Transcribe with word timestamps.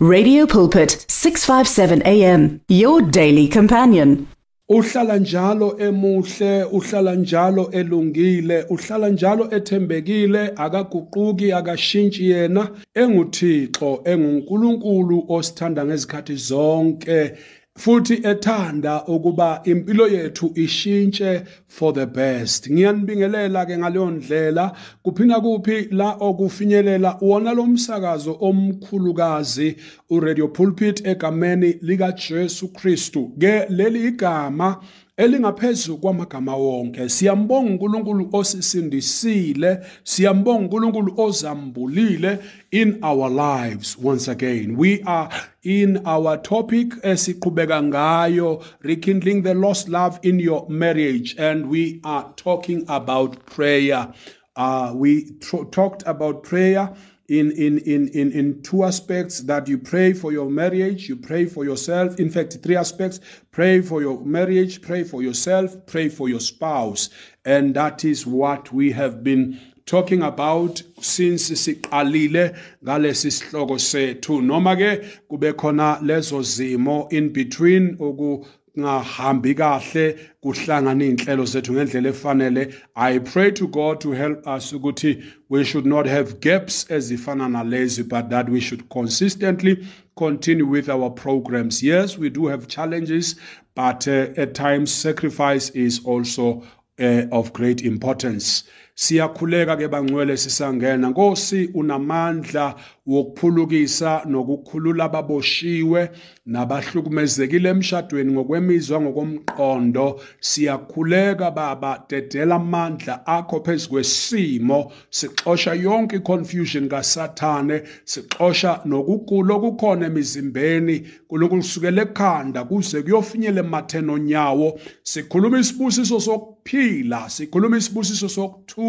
Radio 0.00 0.46
Pulpit 0.46 1.04
657 1.08 2.02
AM 2.06 2.60
your 2.68 3.02
daily 3.02 3.48
companion. 3.48 4.28
uhlala 4.70 5.18
njalo 5.18 5.76
emuhle 5.78 6.64
uhlala 6.64 7.14
njalo 7.14 7.70
elungile 7.70 8.64
uhlala 8.70 9.08
njalo 9.08 9.48
ethembekile 9.50 10.52
akaguquki 10.56 11.52
akashintshi 11.52 12.30
yena 12.30 12.68
enguthixo 12.94 14.00
engunkulunkulu 14.04 15.24
osithanda 15.28 15.84
ngezikhathi 15.86 16.36
zonke 16.36 17.32
futhi 17.78 18.14
ethanda 18.14 19.04
ukuba 19.06 19.60
impilo 19.64 20.08
yethu 20.08 20.52
ishintshe 20.54 21.46
for 21.68 21.94
the 21.94 22.06
best. 22.06 22.70
Ngiyanibingelela 22.70 23.66
ke 23.66 23.78
ngaleyo 23.78 24.10
ndlela. 24.10 24.72
Kuphina 25.02 25.40
kuphi 25.40 25.88
la 25.90 26.16
okufinyelela 26.20 27.18
wona 27.20 27.52
lo 27.52 27.66
msakazo 27.66 28.36
omkhulukazi 28.40 29.76
uradio 30.10 30.48
pulpit 30.48 31.06
egameni 31.06 31.78
lika 31.82 32.12
Jesu 32.12 32.68
Kristu. 32.68 33.32
Ke 33.38 33.66
leli 33.68 34.08
igama 34.08 34.76
elingaphezulu 35.18 35.98
kwamagama 35.98 36.56
wonke. 36.56 37.08
Siyambonga 37.08 37.70
uNkulunkulu 37.70 38.28
osisindisile 38.32 39.78
siyambonga 40.04 40.60
uNkulunkulu 40.60 41.14
ozambulile 41.16 42.38
in 42.70 42.98
our 43.02 43.30
lives 43.30 43.98
once 44.04 44.30
again. 44.30 44.76
We 44.76 45.02
are 45.06 45.28
in 45.62 46.00
our 46.06 46.42
topic 46.42 46.94
esiqhubeka 47.02 47.82
ngayo 47.82 48.62
rekindling 48.80 49.42
the 49.42 49.54
lost 49.54 49.88
love 49.88 50.18
in 50.22 50.40
your 50.40 50.66
marriage 50.68 51.34
and 51.38 51.66
we 51.66 52.00
are 52.04 52.26
talking 52.36 52.84
about 52.88 53.36
prayer. 53.46 54.08
Uh, 54.56 54.92
we 54.94 55.24
talked 55.70 56.02
about 56.06 56.42
prayer 56.42 56.90
in, 57.28 57.50
in, 57.52 57.78
in, 57.80 58.08
in, 58.08 58.32
in 58.32 58.62
two 58.62 58.84
aspects 58.84 59.40
that 59.40 59.68
you 59.68 59.76
pray 59.76 60.14
for 60.14 60.32
your 60.32 60.48
marriage, 60.48 61.08
you 61.08 61.16
pray 61.16 61.44
for 61.44 61.64
yourself. 61.64 62.18
In 62.18 62.30
fact, 62.30 62.56
three 62.62 62.76
aspects 62.76 63.20
pray 63.50 63.82
for 63.82 64.00
your 64.00 64.24
marriage, 64.24 64.80
pray 64.80 65.04
for 65.04 65.22
yourself, 65.22 65.76
pray 65.86 66.08
for 66.08 66.28
your 66.28 66.40
spouse. 66.40 67.10
And 67.44 67.74
that 67.74 68.04
is 68.04 68.26
what 68.26 68.72
we 68.72 68.92
have 68.92 69.22
been 69.22 69.60
talking 69.84 70.22
about 70.22 70.82
since 71.00 71.50
siqalile 71.50 72.56
ngalesi 72.84 73.30
sihloko 73.30 73.78
sethu 73.78 74.42
noma 74.42 74.76
ke 74.76 75.04
kube 75.30 75.52
khona 75.54 75.98
lezo 76.02 76.42
zimo 76.42 77.10
in 77.10 77.32
between 77.32 77.96
uku 77.98 78.44
kahle 78.78 80.18
kuhlangana 80.42 81.44
zethu 81.44 81.72
ngendlela 81.72 82.08
efanele. 82.10 82.74
I 82.96 83.18
pray 83.18 83.50
to 83.52 83.68
god 83.68 84.00
to 84.00 84.12
help 84.12 84.46
us 84.46 84.72
ukuthi 84.72 85.22
we 85.48 85.64
should 85.64 85.86
not 85.86 86.06
have 86.06 86.40
gaps 86.40 86.84
ezifana 86.88 87.48
nalezi 87.48 88.08
but 88.08 88.30
that 88.30 88.48
we 88.48 88.60
should 88.60 88.88
consistently 88.88 89.86
continue 90.16 90.66
with 90.66 90.88
our 90.88 91.10
programs. 91.10 91.82
Yes 91.82 92.18
we 92.18 92.30
do 92.30 92.46
have 92.46 92.68
challenges 92.68 93.36
but 93.74 94.06
uh, 94.08 94.28
at 94.36 94.54
times 94.54 94.92
sacrifice 94.92 95.70
is 95.70 96.00
also 96.04 96.62
uh, 97.00 97.26
of 97.30 97.52
great 97.52 97.82
importance 97.82 98.64
siyakhuleka 98.98 99.76
ke 99.76 99.88
bangcwele 99.88 100.36
sisangena. 100.36 101.08
Nkosi 101.10 101.70
unamandla 101.74 102.74
wokuphulukisa 103.06 104.22
nokukhulula 104.26 105.04
ababoshiwe 105.04 106.10
nabahlukumezekile 106.46 107.68
emshadweni 107.68 108.32
ngokwemizwa 108.32 109.00
ngokomqondo. 109.00 110.20
Siyakhuleka 110.40 111.50
baba 111.50 112.04
dedela 112.08 112.54
amandla 112.54 113.26
akho 113.26 113.60
phezu 113.60 113.88
kwesimo. 113.88 114.92
Sixosha 115.10 115.74
yonke 115.74 116.16
iconfusion 116.16 116.88
kasathane. 116.88 117.82
Sixosha 118.04 118.80
nokugula 118.84 119.54
okukhona 119.54 120.06
emizimbeni. 120.06 121.06
kuLokhu 121.28 121.56
kusukela 121.56 122.02
ekhanda 122.02 122.64
kuze 122.64 123.02
kuyofinyela 123.02 123.60
ematheni 123.60 124.10
onyawo. 124.10 124.80
Sikhuluma 125.02 125.58
isibusiso 125.58 126.20
sokuphila. 126.20 127.30
Sikhuluma 127.30 127.76
isibusiso 127.76 128.28
sokuthula 128.28 128.87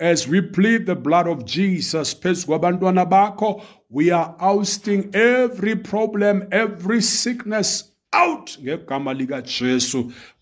as 0.00 0.26
we 0.26 0.40
plead 0.40 0.86
the 0.86 0.94
blood 0.94 1.28
of 1.28 1.44
Jesus 1.44 2.14
we 3.88 4.10
are 4.10 4.34
ousting 4.40 5.14
every 5.14 5.76
problem 5.76 6.46
every 6.52 7.00
sickness 7.00 7.92
out 8.12 8.56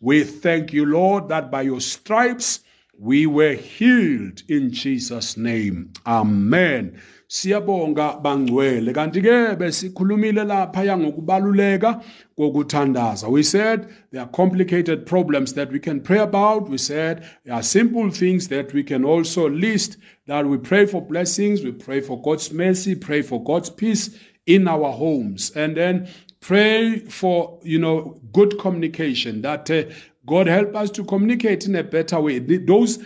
we 0.01 0.25
thank 0.25 0.73
you 0.73 0.87
Lord 0.87 1.29
that 1.29 1.51
by 1.51 1.63
your 1.63 1.81
stripes 1.81 2.61
we 3.01 3.27
were 3.27 3.55
healed 3.55 4.43
in 4.49 4.73
Jesus 4.73 5.37
name. 5.37 5.93
Amen 6.05 7.01
siyabonga 7.29 8.21
bangcwele 8.23 8.93
kanti 8.93 9.21
ke 9.21 9.57
besikhulumile 9.59 10.45
lapha 10.45 10.85
yangokubaluleka 10.85 12.03
kokuthandaza. 12.37 13.29
We 13.29 13.43
said 13.43 13.87
there 14.11 14.23
are 14.23 14.31
complicated 14.31 15.05
problems 15.07 15.53
that 15.53 15.71
we 15.71 15.79
can 15.79 16.01
pray 16.01 16.19
about. 16.19 16.69
We 16.71 16.79
said 16.79 17.29
there 17.45 17.55
are 17.55 17.63
simple 17.63 18.11
things 18.11 18.49
that 18.49 18.73
we 18.73 18.83
can 18.83 19.05
also 19.05 19.49
list 19.49 19.99
that 20.27 20.47
we 20.47 20.57
pray 20.57 20.87
for 20.87 21.03
blessings 21.03 21.63
we 21.63 21.73
pray 21.73 22.01
for 22.01 22.21
God's 22.23 22.53
mercy 22.53 22.95
pray 22.95 23.23
for 23.23 23.43
God's 23.45 23.71
peace 23.71 24.19
in 24.47 24.67
our 24.67 24.91
homes. 24.91 25.53
And 25.55 25.77
then 25.77 26.09
pray 26.41 27.01
for 27.01 27.59
you 27.63 27.79
know 27.79 28.21
good 28.33 28.59
communication 28.59 29.43
that 29.43 29.71
uh, 29.71 29.85
God 30.29 30.47
help 30.47 30.77
us 30.77 30.91
to 30.91 31.05
communicate 31.05 31.67
in 31.67 31.75
a 31.77 31.83
better 31.83 32.21
way. 32.21 32.39
Those 32.39 32.99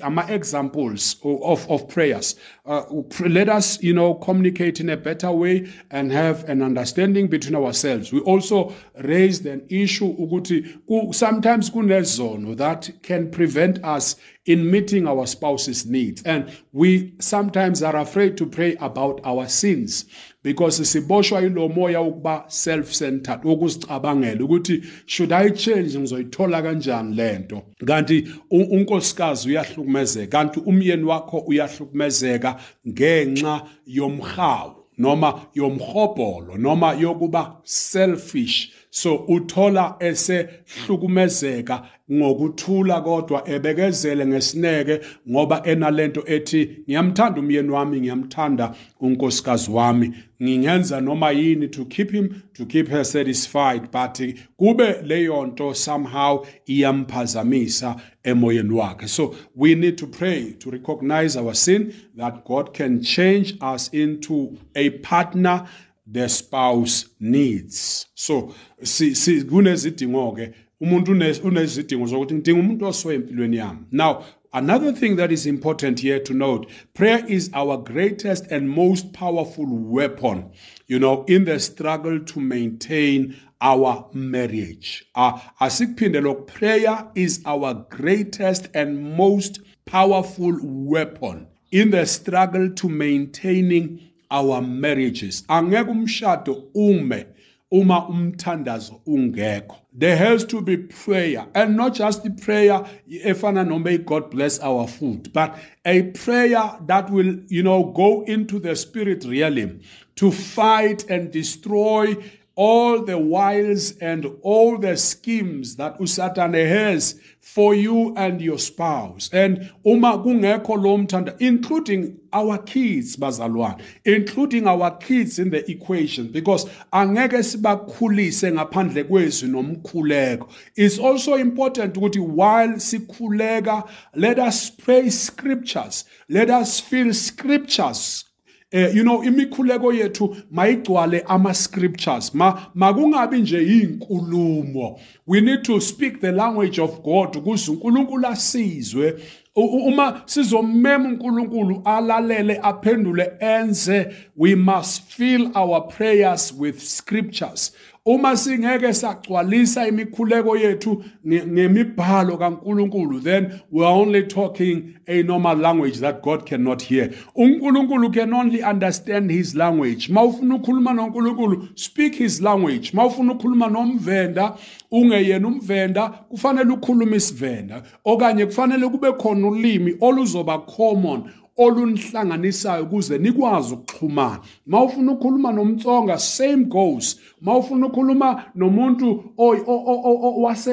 are 0.00 0.10
my 0.10 0.26
examples 0.28 1.16
of, 1.24 1.68
of 1.68 1.88
prayers. 1.88 2.36
Uh, 2.64 2.84
let 3.26 3.48
us, 3.48 3.82
you 3.82 3.92
know, 3.92 4.14
communicate 4.14 4.78
in 4.78 4.90
a 4.90 4.96
better 4.96 5.32
way 5.32 5.68
and 5.90 6.12
have 6.12 6.48
an 6.48 6.62
understanding 6.62 7.26
between 7.26 7.56
ourselves. 7.56 8.12
We 8.12 8.20
also 8.20 8.72
raised 9.02 9.44
an 9.46 9.66
issue 9.68 10.16
ukuthi 10.16 11.14
sometimes 11.14 11.68
kunezono 11.70 12.56
that 12.56 12.90
can 13.02 13.30
prevent 13.30 13.84
us 13.84 14.16
in 14.46 14.70
meeting 14.70 15.06
our 15.06 15.26
spouse's 15.26 15.84
needs. 15.84 16.22
And 16.22 16.50
we 16.72 17.14
sometimes 17.18 17.82
are 17.82 17.96
afraid 17.96 18.36
to 18.38 18.46
pray 18.46 18.76
about 18.76 19.20
our 19.24 19.48
sins 19.48 20.06
because 20.48 20.84
siboshwa 20.84 21.42
ilo 21.42 21.68
moya 21.68 22.00
ukuba 22.00 22.44
self-centered 22.48 23.40
ukuzicabangela 23.44 24.44
ukuthi 24.44 24.82
should 25.06 25.32
I 25.32 25.50
change? 25.50 25.98
Ngizoyithola 25.98 26.62
kanjani 26.62 27.16
lento 27.16 27.62
kanti 27.86 28.28
unkosikazi 28.50 29.48
uyahlukumezeka 29.48 30.38
kanti 30.38 30.60
umyeni 30.60 31.04
wakho 31.04 31.38
uyahlukumezeka 31.38 32.56
ngenxa 32.88 33.62
yomhawu 33.86 34.78
noma 34.98 35.46
yomhobholo 35.54 36.56
noma 36.56 36.92
yokuba 36.92 37.60
selfish. 37.64 38.72
So 38.90 39.16
uthola 39.16 39.96
esehlukumezeka 40.00 41.82
ngokuthula 42.12 43.00
kodwa 43.00 43.48
ebekezele 43.48 44.26
ngesineke 44.26 45.00
ngoba 45.30 45.62
enalento 45.66 46.22
ethi 46.26 46.70
ngiyamthanda 46.88 47.40
umyeni 47.40 47.70
wami 47.70 48.00
ngiyamthanda 48.00 48.74
unkosikazi 49.00 49.70
wami. 49.70 50.14
Ngingenza 50.42 51.00
noma 51.00 51.30
yini 51.30 51.68
to 51.68 51.84
keep 51.84 52.10
him 52.10 52.42
to 52.54 52.66
keep 52.66 52.88
her 52.88 53.04
satisfied 53.04 53.90
but 53.90 54.34
kube 54.56 55.02
leyo 55.02 55.46
nto 55.46 55.74
somehow 55.74 56.46
iyamphazamisa 56.66 57.96
emoyeni 58.22 58.74
wakhe. 58.74 59.08
So 59.08 59.34
we 59.56 59.74
need 59.74 59.98
to 59.98 60.06
pray 60.06 60.52
to 60.58 60.70
recognize 60.70 61.36
our 61.36 61.54
sin 61.54 61.92
that 62.16 62.44
God 62.44 62.72
can 62.72 63.02
change 63.02 63.54
us 63.60 63.88
into 63.92 64.56
a 64.74 64.90
partner 64.90 65.66
the 66.12 66.28
spouse 66.28 67.06
needs 67.20 68.06
so 68.14 68.54
si, 68.82 69.44
kunezidingo 69.44 70.32
ke 70.32 70.54
umuntu 70.80 71.12
unezidingo 71.44 72.06
zokuthi 72.06 72.34
ngidinga 72.34 72.60
umuntu 72.60 72.86
oswe 72.86 73.14
empilweni 73.14 73.56
yami 73.56 73.80
now 73.92 74.24
Another 74.50 74.92
thing 74.92 75.16
that 75.16 75.30
is 75.30 75.44
important 75.44 76.00
here 76.00 76.18
to 76.20 76.32
note 76.32 76.70
prayer 76.94 77.22
is 77.28 77.50
our 77.52 77.76
greatest 77.76 78.46
and 78.50 78.70
most 78.70 79.12
powerful 79.12 79.66
weapon, 79.66 80.50
you 80.86 80.98
know, 80.98 81.24
in 81.28 81.44
the 81.44 81.60
struggle 81.60 82.18
to 82.18 82.40
maintain 82.40 83.36
our 83.60 84.08
marriage. 84.14 85.04
Uh, 85.14 85.38
asikphinde 85.60 86.46
prayer 86.46 87.10
is 87.14 87.42
our 87.44 87.74
greatest 87.90 88.68
and 88.72 89.16
most 89.16 89.60
powerful 89.84 90.58
weapon 90.62 91.46
in 91.70 91.90
the 91.90 92.06
struggle 92.06 92.70
to 92.70 92.88
maintaining 92.88 94.07
our 94.30 94.62
marriages. 94.62 95.44
Angeke 95.48 95.90
umshado 95.90 96.64
ume 96.74 97.26
uma 97.70 98.08
umthandazo 98.08 99.00
ungekho 99.06 99.76
there 99.92 100.16
has 100.16 100.44
to 100.44 100.60
be 100.60 100.76
prayer 100.76 101.46
and 101.54 101.76
not 101.76 101.94
just 101.94 102.22
the 102.22 102.30
prayer 102.30 102.82
efana 103.26 103.82
may 103.82 103.98
god 103.98 104.30
bless 104.30 104.58
our 104.60 104.86
food 104.88 105.30
but 105.34 105.54
a 105.84 106.02
prayer 106.12 106.78
that 106.86 107.10
will 107.10 107.38
you 107.48 107.62
know 107.62 107.92
go 107.92 108.22
into 108.22 108.58
the 108.58 108.74
spirit 108.74 109.22
realm 109.26 109.80
to 110.14 110.30
fight 110.30 111.04
and 111.10 111.30
destroy 111.30 112.16
all 112.58 113.04
the 113.04 113.16
wiles 113.16 113.96
and 113.98 114.26
all 114.42 114.76
the 114.78 114.96
schemes 114.96 115.76
that 115.76 115.96
uSatan 116.00 116.54
has 116.54 117.14
for 117.40 117.72
you 117.72 118.12
and 118.16 118.40
your 118.40 118.58
spouse. 118.58 119.30
And 119.32 119.70
uma 119.86 120.18
kungekho 120.18 120.70
lo 120.70 120.98
mthanda 120.98 121.40
including 121.40 122.18
our 122.32 122.58
kids 122.58 123.16
bazalwane 123.16 123.80
including 124.04 124.66
our 124.66 124.90
kids 124.98 125.38
in 125.38 125.50
the 125.50 125.70
equation 125.70 126.32
because 126.32 126.64
angeke 126.92 127.44
sibakhulise 127.44 128.50
ngaphandle 128.50 129.04
kwezwi 129.04 129.48
nomkhuleko. 129.50 130.50
It's 130.74 130.98
also 130.98 131.34
important 131.34 131.94
ukuthi 131.94 132.18
while 132.18 132.74
sikhuleka 132.80 133.88
let 134.16 134.40
us 134.40 134.68
pray 134.68 135.10
scriptures 135.10 136.06
let 136.28 136.50
us 136.50 136.80
feel 136.80 137.14
scriptures 137.14 138.24
eh 138.70 138.96
you 138.96 139.02
know 139.02 139.24
imikhuleko 139.24 139.92
yethu 139.92 140.36
mayigcwale 140.50 141.24
ama 141.26 141.54
scriptures 141.54 142.34
ma 142.34 142.66
makungabi 142.74 143.38
nje 143.40 143.62
inkulumo 143.62 145.00
we 145.26 145.40
need 145.40 145.62
to 145.62 145.80
speak 145.80 146.20
the 146.20 146.32
language 146.32 146.80
of 146.82 147.00
God 147.02 147.36
ukuze 147.36 147.70
uNkulunkulu 147.70 148.26
asizwe. 148.26 149.14
Uma 149.56 150.22
sizomema 150.26 151.08
uNkulunkulu 151.08 151.82
alalele 151.84 152.58
aphendule 152.62 153.32
enze 153.40 154.06
we 154.36 154.54
must 154.54 155.02
fill 155.02 155.50
our 155.54 155.88
prayers 155.88 156.54
with 156.58 156.78
scriptures. 156.78 157.72
Uma 158.08 158.36
singeke 158.36 158.94
sagcwalisa 158.94 159.88
imikhuleko 159.88 160.56
yethu 160.56 161.04
ngemibhalo 161.26 162.36
kaNkuluNkulu 162.36 163.20
then 163.22 163.60
we 163.70 163.84
are 163.84 163.94
only 163.94 164.22
talking 164.22 164.94
a 165.06 165.22
normal 165.22 165.56
language 165.56 165.98
that 166.00 166.22
God 166.22 166.46
cannot 166.46 166.80
hear. 166.82 167.10
uNkulunkulu 167.36 168.12
can 168.14 168.32
only 168.32 168.62
understand 168.62 169.30
his 169.30 169.54
language. 169.54 170.08
Mawufuna 170.08 170.54
ukukhuluma 170.54 170.92
noNkulunkulu 170.94 171.68
speak 171.74 172.14
his 172.14 172.40
language. 172.40 172.92
Mawufuna 172.92 173.32
ukukhuluma 173.32 173.68
nomvenda 173.68 174.54
ungeyena 174.90 175.48
umvenda 175.48 176.08
kufanele 176.08 176.72
ukhulume 176.72 177.16
isivenda. 177.16 177.82
Okanye 178.04 178.46
kufanele 178.46 178.88
kube 178.88 179.12
khona 179.12 179.48
ulimi 179.48 179.96
oluzoba 180.00 180.58
common 180.58 181.30
olunihlanganisayo 181.58 182.84
ukuze 182.84 183.18
nikwazi 183.18 183.74
ukuxhumana. 183.74 184.40
Mawufuna 184.66 185.12
ukukhuluma 185.12 185.52
nomtsonga 185.52 186.18
same 186.18 186.64
goes. 186.64 187.20
Mawufuna 187.40 187.86
ukukhuluma 187.86 188.44
nomuntu 188.54 189.24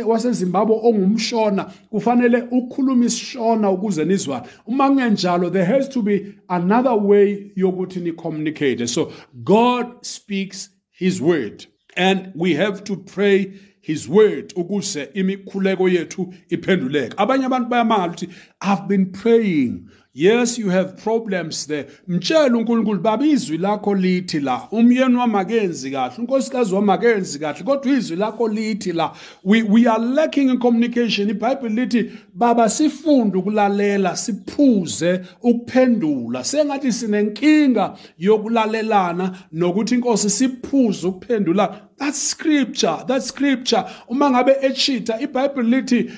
wasezimbabwe 0.05 0.79
ongumshona 0.83 1.63
kufanele 1.89 2.43
ukhulume 2.51 3.05
isishona 3.05 3.71
ukuze 3.71 4.05
nizwane 4.05 4.45
uma 4.65 4.87
kungenjalo 4.89 5.49
there 5.49 5.65
has 5.65 5.89
to 5.89 6.01
be 6.01 6.35
another 6.47 6.93
way 6.93 7.51
yokuthi 7.55 7.99
ni-communicate. 7.99 8.87
So 8.87 9.11
god 9.43 9.85
speaks 10.01 10.69
his 10.91 11.21
word 11.21 11.65
and 11.97 12.31
we 12.35 12.53
have 12.53 12.83
to 12.83 12.97
pray 12.97 13.53
his 13.81 14.09
word 14.09 14.53
ukuze 14.55 15.09
imikhuleko 15.13 15.89
yethu 15.89 16.33
iphenduleke. 16.49 17.15
Abanye 17.17 17.45
abantu 17.45 17.69
bayamangala 17.69 18.07
ukuthi 18.07 18.29
i've 18.61 18.87
been 18.87 19.11
praying. 19.11 19.89
Yes 20.15 20.57
you 20.57 20.69
have 20.69 20.95
problems 21.03 21.67
there. 21.67 21.87
Mtshela 22.07 22.57
uNkulunkulu 22.57 23.01
baba 23.01 23.25
izwi 23.25 23.57
lakho 23.57 23.95
lithi 23.95 24.39
la. 24.39 24.67
Umyeni 24.71 25.15
wami 25.15 25.35
akenzi 25.37 25.91
kahle 25.91 26.15
unkosikazi 26.17 26.75
wami 26.75 26.91
akenzi 26.91 27.39
kahle 27.39 27.63
kodwa 27.63 27.93
izwi 27.93 28.17
lakho 28.17 28.47
lithi 28.47 28.93
la. 28.93 29.11
We, 29.43 29.63
we 29.63 29.87
are 29.87 30.05
lacking 30.05 30.49
in 30.49 30.59
communication. 30.59 31.29
iBhayibheli 31.29 31.75
lithi 31.75 32.11
baba 32.33 32.69
sifunde 32.69 33.37
ukulalela 33.37 34.15
siphuze 34.15 35.21
ukuphendula. 35.43 36.43
Sengathi 36.43 36.91
sinenkinga 36.91 37.97
yokulalelana 38.17 39.37
nokuthi 39.51 39.95
inkosi 39.95 40.29
siphuze 40.29 41.07
ukuphendula 41.07 41.84
that's 41.97 42.21
scripture 42.21 43.03
that's 43.07 43.27
scripture. 43.27 43.85
Uma 44.09 44.29
ngabe 44.29 44.55
echita 44.61 45.19
iBhayibheli 45.19 45.69
lithi 45.69 46.11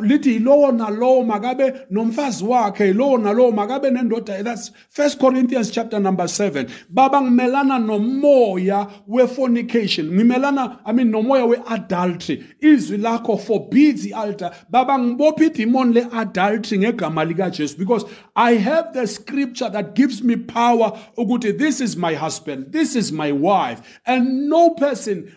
lithi 0.00 0.38
lowo 0.38 0.72
nalowo 0.72 1.24
makabe 1.24 1.86
nomfazi 1.90 2.44
wakhe 2.44 2.92
lowo 2.92 3.18
nalowo 3.18 3.52
makabe 3.52 3.90
nendoda. 3.90 4.42
That's 4.42 4.70
first 4.90 5.18
Corinthians 5.18 5.70
chapter 5.70 6.00
number 6.00 6.24
7 6.24 6.68
baba 6.90 7.20
ngimelana 7.20 7.78
nomoya 7.78 8.90
wefornication. 9.08 10.10
Ngimelana 10.10 10.78
i 10.84 10.92
mean 10.92 11.10
nomoya 11.12 11.46
weadultery. 11.46 12.44
Izwi 12.60 12.98
lakho 12.98 13.40
forbids 13.40 14.06
ialtar 14.06 14.54
baba 14.70 14.98
ngibopha 14.98 15.44
idemon 15.44 15.92
leadultery 15.92 16.78
ngegama 16.78 17.24
lika 17.24 17.50
Jesu 17.50 17.76
because 17.78 18.04
i 18.36 18.52
have 18.52 18.92
the 18.92 19.06
scripture 19.06 19.68
that 19.68 19.94
gives 19.94 20.22
me 20.22 20.36
power 20.36 20.92
ukuthi 21.18 21.56
this 21.58 21.80
is 21.80 21.96
my 21.96 22.14
husband 22.14 22.72
this 22.72 22.96
is 22.96 23.12
my 23.12 23.32
wife 23.32 24.00
and 24.06 24.48
no 24.48 24.70
person 24.70 24.91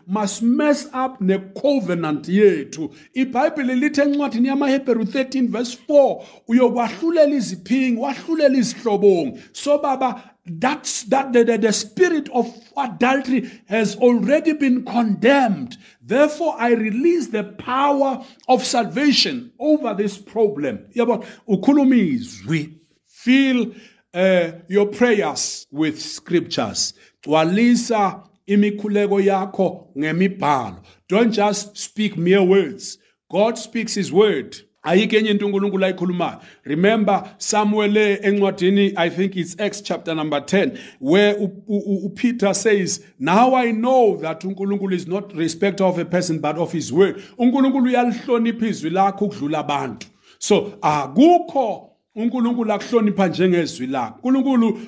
must 0.07 0.41
mess 0.41 0.87
up 0.93 1.21
ne-covenant 1.21 2.27
yethu. 2.27 2.93
Ibhayibhile 3.15 3.75
lithi 3.75 4.01
encwadini 4.01 4.47
yamaHebheru 4.47 5.03
13 5.03 5.47
verse 5.47 5.77
4 5.87 6.25
uyokwahlulela 6.47 7.35
iziphingi 7.35 7.99
wahlulela 7.99 8.57
izihlobongi. 8.57 9.39
So 9.53 9.77
baba 9.77 10.31
that's 10.45 11.03
that 11.03 11.33
the, 11.33 11.43
the, 11.43 11.57
the 11.57 11.73
spirit 11.73 12.29
of 12.29 12.47
adultery 12.77 13.49
has 13.67 13.95
already 13.95 14.53
been 14.53 14.85
condemned. 14.85 15.77
Therefore 16.01 16.55
i 16.59 16.71
release 16.71 17.27
the 17.27 17.43
power 17.43 18.23
of 18.47 18.63
salvation 18.63 19.51
over 19.59 19.93
this 19.93 20.17
problem. 20.17 20.85
Yabo 20.95 21.25
ukhuluma 21.47 21.95
izwi. 21.95 22.75
Fill 23.07 23.73
uh, 24.13 24.51
your 24.67 24.87
prayers 24.87 25.65
with 25.71 26.01
scriptures. 26.01 26.93
Gcwalisa 27.23 28.27
imikhuleko 28.47 29.21
yakho 29.21 29.87
ngemibhalo. 29.97 30.77
Don't 31.07 31.31
just 31.31 31.77
speak 31.77 32.17
mere 32.17 32.43
words. 32.43 32.97
God 33.31 33.57
speaks 33.57 33.95
his 33.95 34.11
word. 34.11 34.55
Ayikho 34.85 35.17
enye 35.17 35.29
into 35.31 35.45
uNkulunkulu 35.45 35.85
ayikhulumayo. 35.85 36.41
Remember 36.63 37.35
somewhere 37.39 38.19
encwadini 38.21 38.93
i 38.95 39.09
think 39.09 39.35
it's 39.35 39.59
acts 39.59 39.81
chapter 39.81 40.13
number 40.13 40.39
10 40.39 40.77
where 40.99 41.35
upeter 41.67 42.53
says 42.53 43.03
now 43.17 43.55
i 43.55 43.71
know 43.71 44.17
that 44.17 44.41
uNkulunkulu 44.41 44.93
is 44.93 45.07
not 45.07 45.33
respecter 45.35 45.83
of 45.83 45.97
a 45.97 46.05
person 46.05 46.39
but 46.39 46.57
of 46.57 46.71
his 46.71 46.93
word. 46.93 47.23
uNkulunkulu 47.39 47.85
uyalihlonipha 47.85 48.67
izwi 48.67 48.89
lakho 48.89 49.25
ukudlula 49.25 49.59
abantu. 49.59 50.07
So 50.37 50.77
akukho 50.81 51.94
uNkulunkulu 52.15 52.73
akuhlonipha 52.73 53.27
njengezwi 53.27 53.87
lakhe. 53.87 54.15
uNkulunkulu 54.23 54.79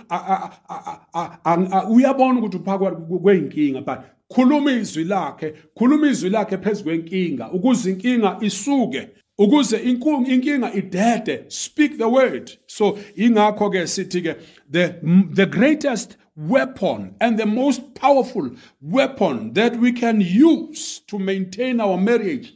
uyabona 1.89 2.39
ukuthi 2.39 2.57
uphakathi 2.57 3.01
kweyinkinga 3.21 3.81
but 3.81 3.99
khuluma 4.33 4.71
izwi 4.71 5.03
lakhe 5.03 5.53
khuluma 5.75 6.07
izwi 6.07 6.29
lakhe 6.29 6.57
phezukwenkinga 6.57 7.51
ukuze 7.51 7.91
inkinga 7.91 8.37
isuke 8.41 9.07
ukuze 9.37 9.77
inkinga 9.77 10.73
idede. 10.73 11.45
Speak 11.49 11.97
the 11.97 12.09
word. 12.09 12.51
So 12.67 12.97
ingakho 13.15 13.69
ke 13.71 13.87
sithi 13.87 14.21
ke 14.21 14.37
the 14.69 14.95
the 15.33 15.45
greatest 15.45 16.17
weapon 16.35 17.15
and 17.19 17.37
the 17.37 17.45
most 17.45 17.93
powerful 17.95 18.49
weapon 18.81 19.53
that 19.53 19.79
we 19.79 19.91
can 19.91 20.21
use 20.21 21.01
to 21.07 21.19
maintain 21.19 21.81
our 21.81 21.97
marriage 21.97 22.53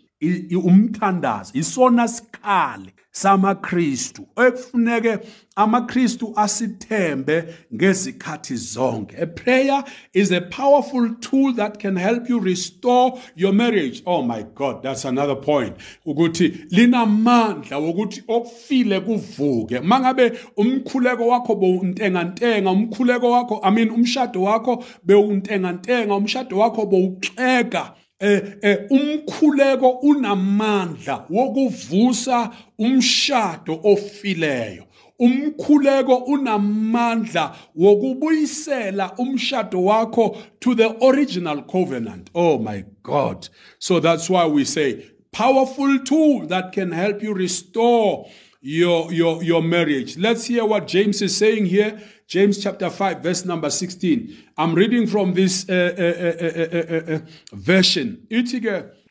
umthandazo 0.55 1.51
isona 1.53 2.07
sikhali 2.07 2.91
samaKristu 3.11 4.27
ekufuneke 4.37 5.19
amaKristu 5.55 6.33
asithembe 6.35 7.43
ngezikhathi 7.73 8.55
zonke. 8.55 9.21
A 9.21 9.27
prayer 9.27 9.83
is 10.13 10.31
a 10.31 10.41
powerful 10.41 11.15
tool 11.15 11.53
that 11.53 11.79
can 11.79 11.95
help 11.95 12.29
you 12.29 12.39
restore 12.39 13.19
your 13.35 13.53
marriage. 13.53 14.01
Oh 14.05 14.21
my 14.21 14.43
god 14.55 14.83
that's 14.83 15.05
another 15.05 15.35
point. 15.35 15.75
Ukuthi 16.05 16.65
linamandla 16.71 17.77
wokuthi 17.77 18.23
okufile 18.27 18.99
kuvuke. 18.99 19.79
Mangabe 19.79 20.31
umkhuleko 20.57 21.27
wakho 21.27 21.55
bowuntenga 21.55 22.23
ntenga 22.23 22.71
umkhuleko 22.71 23.31
wakho 23.31 23.59
i 23.63 23.71
mean 23.71 23.89
umshado 23.89 24.41
wakho 24.41 24.83
bewuntenga 25.03 25.71
ntenga 25.71 26.15
umshado 26.15 26.57
wakho 26.57 26.85
bowuxeka 26.85 27.93
eh, 28.21 28.41
eh 28.61 28.77
umkhuleko 28.89 29.89
unamandla 29.89 31.25
wokuvusa 31.29 32.51
umshado 32.77 33.79
ofileyo. 33.83 34.83
Umkhuleko 35.19 36.15
unamandla 36.15 37.55
wokubuyisela 37.75 39.13
umshado 39.17 39.83
wakho 39.83 40.37
to 40.59 40.75
the 40.75 40.95
original 41.01 41.61
covenant. 41.63 42.29
Oh 42.33 42.57
my 42.57 42.83
god. 43.03 43.49
So 43.79 43.99
that's 43.99 44.29
why 44.29 44.45
we 44.45 44.65
say 44.65 45.11
powerful 45.31 45.99
tool 45.99 46.47
that 46.47 46.71
can 46.71 46.91
help 46.91 47.23
you 47.23 47.33
restore 47.33 48.29
your 48.61 49.11
your 49.11 49.43
your 49.43 49.63
marriage. 49.63 50.17
Let's 50.17 50.45
hear 50.45 50.65
what 50.65 50.87
james 50.87 51.21
is 51.21 51.35
saying 51.35 51.65
here 51.65 52.01
James 52.31 52.63
chapter 52.63 52.89
5, 52.89 53.19
verse 53.21 53.43
number 53.43 53.69
16. 53.69 54.33
I'm 54.57 54.73
reading 54.73 55.05
from 55.05 55.33
this 55.33 55.67
uh, 55.67 55.73
uh, 55.99 57.13
uh, 57.13 57.19
version. 57.51 58.25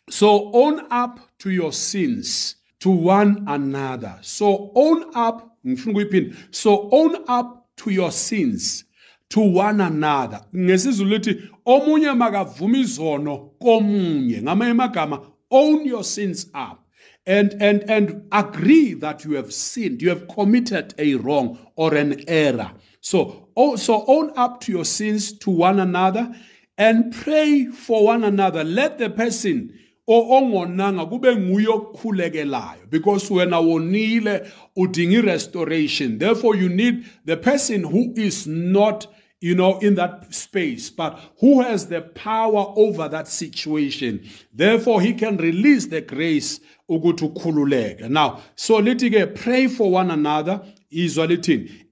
So 0.08 0.50
own 0.54 0.86
up 0.90 1.20
to 1.40 1.50
your 1.50 1.70
sins 1.74 2.56
to 2.78 2.88
one 2.88 3.44
another. 3.46 4.16
So 4.22 4.72
own 4.74 5.10
up, 5.14 5.54
so 6.50 6.88
own 6.90 7.16
up 7.28 7.68
to 7.76 7.90
your 7.90 8.10
sins 8.10 8.84
to 9.28 9.40
one 9.40 9.82
another 9.82 10.40
ngesizulu 10.54 11.42
omunye 11.66 12.12
makavuma 12.12 12.78
izono 12.78 13.50
komunye 13.60 14.42
ngamanye 14.42 14.70
amagama 14.70 15.20
own 15.50 15.86
your 15.86 16.04
sins 16.04 16.46
up 16.54 16.78
and 17.26 17.52
and 17.60 17.88
and 17.90 18.22
agree 18.32 18.94
that 18.94 19.24
you 19.24 19.34
have 19.36 19.52
sinned 19.52 20.02
you 20.02 20.08
have 20.08 20.26
committed 20.26 20.94
a 20.98 21.14
wrong 21.16 21.58
or 21.76 21.94
an 21.94 22.24
error 22.26 22.72
so 23.00 23.48
so 23.76 24.04
own 24.06 24.32
up 24.36 24.60
to 24.60 24.72
your 24.72 24.84
sins 24.84 25.32
to 25.38 25.50
one 25.50 25.80
another 25.80 26.34
and 26.78 27.12
pray 27.12 27.66
for 27.66 28.04
one 28.04 28.24
another 28.24 28.64
let 28.64 28.98
the 28.98 29.10
person 29.10 29.76
because 30.06 30.50
wena 33.30 33.60
wonile 33.60 34.50
udinga 34.76 35.22
restoration 35.24 36.18
therefore 36.18 36.56
you 36.56 36.68
need 36.68 37.04
the 37.24 37.36
person 37.36 37.84
who 37.84 38.12
is 38.16 38.46
not 38.46 39.06
you 39.40 39.54
know, 39.54 39.78
in 39.78 39.94
that 39.94 40.34
space, 40.34 40.90
but 40.90 41.18
who 41.40 41.62
has 41.62 41.86
the 41.86 42.02
power 42.02 42.74
over 42.76 43.08
that 43.08 43.26
situation. 43.26 44.28
Therefore, 44.52 45.00
he 45.00 45.14
can 45.14 45.38
release 45.38 45.86
the 45.86 46.02
grace 46.02 46.60
ukutukhululeka. 46.90 48.10
Now, 48.10 48.40
so 48.54 48.80
litige 48.80 49.34
pray 49.40 49.66
for 49.66 49.90
one 49.90 50.10
another, 50.10 50.60
izwa. 50.92 51.26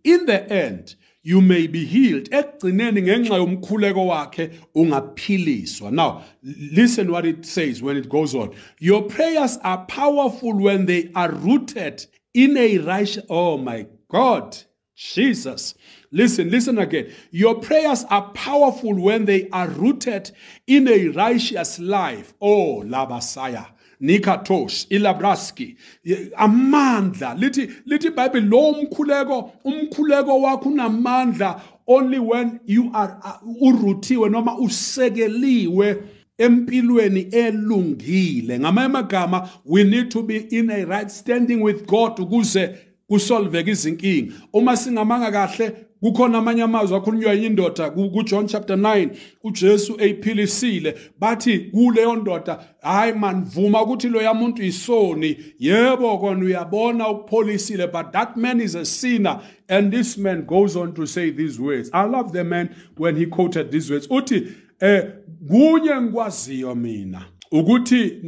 In 0.05 0.27
the 0.27 0.53
end, 0.53 0.95
you 1.23 1.41
may 1.41 1.67
be 1.67 1.85
healed. 1.85 2.31
Ekugcineni 2.31 3.03
ngenxa 3.03 3.39
yomkhuleko 3.39 4.07
wakhe 4.07 4.53
ungaphiliswa. 4.75 5.93
Now, 5.93 6.25
listen 6.43 7.11
what 7.11 7.27
it 7.27 7.45
says 7.45 7.83
when 7.83 7.97
it 7.97 8.09
goes 8.09 8.35
on. 8.35 8.55
Your 8.79 9.03
prayers 9.03 9.59
are 9.63 9.85
powerful 9.87 10.55
when 10.55 10.87
they 10.87 11.11
are 11.15 11.31
rooted 11.33 12.07
in 12.35 12.57
a 12.57 12.79
righteous, 12.79 13.25
oh 13.29 13.59
my 13.59 13.87
God, 14.09 14.57
Jesus. 14.95 15.75
Listen, 16.11 16.51
listen 16.51 16.79
again. 16.79 17.13
Your 17.31 17.61
prayers 17.61 18.05
are 18.11 18.31
powerful 18.31 18.95
when 18.95 19.27
they 19.27 19.49
are 19.51 19.69
rooted 19.69 20.31
in 20.67 20.89
a 20.89 21.09
righteous 21.09 21.79
life. 21.79 22.33
Oh, 22.41 22.83
Labasaya. 22.85 23.67
Nikatosh, 24.01 24.87
Ilabraski, 24.91 25.77
amandla. 26.37 27.35
Lithi 27.35 27.69
lithi 27.87 28.11
Bible 28.11 28.41
lo 28.41 28.73
umkhuleko, 28.73 29.53
umkhuleko 29.65 30.41
wakho 30.41 30.69
unamandla 30.69 31.61
only 31.87 32.19
when 32.19 32.61
you 32.67 32.91
are 32.95 33.17
uh, 33.25 33.63
uruthiwe 33.63 34.29
noma 34.31 34.59
usekeliwe 34.59 36.03
empilweni 36.39 37.21
elungile. 37.21 38.59
Ngamanye 38.59 38.87
amagama 38.87 39.49
we 39.65 39.85
need 39.85 40.11
to 40.11 40.23
be 40.23 40.37
in 40.37 40.71
a 40.71 40.85
right 40.85 41.11
standing 41.11 41.61
with 41.63 41.87
God 41.87 42.19
ukuze 42.21 42.79
kusolveke 43.09 43.71
izinkinga. 43.71 44.33
Uma 44.53 44.77
singamanga 44.77 45.33
kahle 45.33 45.88
kukhona 46.01 46.39
amanye 46.39 46.63
amazwi 46.63 46.97
akhulunywa 46.97 47.33
yinye 47.33 47.47
indoda 47.47 47.91
kuJohn 47.91 48.47
chapter 48.47 48.77
9 48.77 49.09
uJesu 49.45 49.97
eyiphilisile. 50.01 50.95
Bathi 51.19 51.59
kuleyo 51.59 52.17
ndoda 52.17 52.59
hayi 52.83 53.13
man 53.13 53.45
vuma 53.45 53.83
ukuthi 53.83 54.09
lo 54.09 54.23
yamuntu 54.23 54.63
isoni 54.63 55.37
yebo 55.59 56.19
kona 56.19 56.45
uyabona 56.45 57.09
ukupholisile 57.09 57.87
but 57.87 58.13
that 58.13 58.37
man 58.37 58.61
is 58.61 58.75
a 58.75 58.85
sinner 58.85 59.41
and 59.69 59.93
this 59.93 60.19
man 60.19 60.43
goes 60.43 60.77
on 60.77 60.93
to 60.95 61.07
say 61.07 61.31
these 61.31 61.63
words. 61.63 61.91
I 61.93 62.05
love 62.05 62.33
the 62.33 62.45
man 62.45 62.69
when 62.97 63.17
he 63.17 63.27
quoted 63.27 63.71
these 63.71 63.93
words. 63.93 64.07
Uthi 64.11 64.47
eh 64.81 65.05
kunye 65.49 66.01
ngikwaziyo 66.01 66.75
mina. 66.75 67.38
Ukuthi 67.53 68.21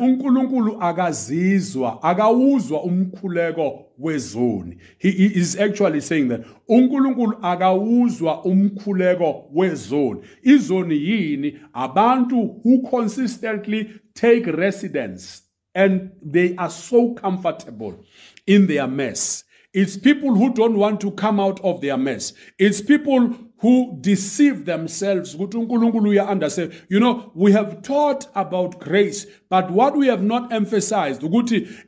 uNkulunkulu 0.00 0.82
akazizwa 0.82 2.02
akawuzwa 2.02 2.82
umkhuleko 2.82 3.86
wezoni. 3.98 4.76
He 4.98 5.08
is 5.08 5.60
actually 5.60 6.00
saying 6.00 6.28
that 6.28 6.40
uNkulunkulu 6.68 7.38
akawuzwa 7.42 8.44
umkhuleko 8.44 9.44
wezoni. 9.54 10.20
Izoni 10.42 10.94
yini? 10.94 11.60
Abantu 11.72 12.60
who 12.64 12.82
consistently 12.90 13.90
take 14.14 14.46
residence 14.46 15.42
and 15.74 16.10
they 16.22 16.54
are 16.56 16.70
so 16.70 17.14
comfortable 17.14 17.94
in 18.46 18.66
their 18.66 18.88
mess. 18.88 19.44
It's 19.74 19.96
people 19.96 20.36
who 20.36 20.54
don't 20.54 20.78
want 20.78 21.00
to 21.00 21.10
come 21.10 21.40
out 21.40 21.60
of 21.64 21.80
their 21.80 21.96
mess. 21.98 22.32
It's 22.60 22.80
people 22.80 23.36
who 23.58 23.98
deceive 24.00 24.66
themselves. 24.66 25.34
You 25.34 27.00
know 27.00 27.32
we 27.34 27.52
have 27.52 27.82
taught 27.82 28.28
about 28.36 28.78
grace 28.78 29.26
but 29.48 29.72
what 29.72 29.96
we 29.96 30.06
have 30.06 30.22
not 30.22 30.52
emphasized 30.52 31.24